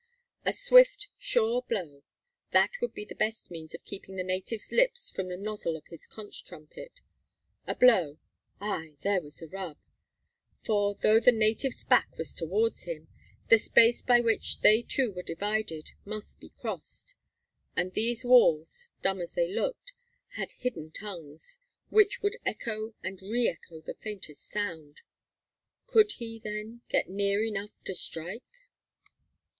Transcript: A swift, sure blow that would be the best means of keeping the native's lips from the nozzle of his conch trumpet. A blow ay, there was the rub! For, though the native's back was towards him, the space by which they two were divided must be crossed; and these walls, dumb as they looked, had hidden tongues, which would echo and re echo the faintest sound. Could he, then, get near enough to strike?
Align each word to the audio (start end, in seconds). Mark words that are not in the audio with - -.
A 0.45 0.51
swift, 0.51 1.09
sure 1.19 1.61
blow 1.61 2.01
that 2.53 2.71
would 2.81 2.91
be 2.91 3.05
the 3.05 3.13
best 3.13 3.51
means 3.51 3.75
of 3.75 3.85
keeping 3.85 4.15
the 4.15 4.23
native's 4.23 4.71
lips 4.71 5.11
from 5.11 5.27
the 5.27 5.37
nozzle 5.37 5.77
of 5.77 5.85
his 5.89 6.07
conch 6.07 6.43
trumpet. 6.43 7.01
A 7.67 7.75
blow 7.75 8.17
ay, 8.59 8.95
there 9.01 9.21
was 9.21 9.37
the 9.37 9.47
rub! 9.47 9.77
For, 10.63 10.95
though 10.95 11.19
the 11.19 11.31
native's 11.31 11.83
back 11.83 12.17
was 12.17 12.33
towards 12.33 12.85
him, 12.85 13.09
the 13.49 13.59
space 13.59 14.01
by 14.01 14.21
which 14.21 14.61
they 14.61 14.81
two 14.81 15.11
were 15.11 15.21
divided 15.21 15.91
must 16.03 16.39
be 16.39 16.49
crossed; 16.49 17.15
and 17.75 17.93
these 17.93 18.25
walls, 18.25 18.87
dumb 19.03 19.21
as 19.21 19.33
they 19.33 19.53
looked, 19.53 19.93
had 20.29 20.53
hidden 20.53 20.89
tongues, 20.89 21.59
which 21.89 22.23
would 22.23 22.37
echo 22.43 22.95
and 23.03 23.21
re 23.21 23.47
echo 23.47 23.81
the 23.81 23.93
faintest 23.93 24.45
sound. 24.45 25.01
Could 25.85 26.13
he, 26.13 26.39
then, 26.39 26.81
get 26.89 27.07
near 27.07 27.43
enough 27.43 27.77
to 27.83 27.93
strike? 27.93 28.51